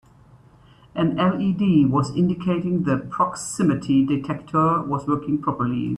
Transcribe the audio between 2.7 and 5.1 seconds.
the proximity detector was